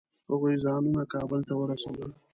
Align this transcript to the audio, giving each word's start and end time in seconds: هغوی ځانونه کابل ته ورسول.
هغوی 0.29 0.55
ځانونه 0.63 1.01
کابل 1.13 1.41
ته 1.47 1.53
ورسول. 1.57 2.01